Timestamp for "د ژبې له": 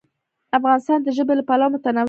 1.03-1.43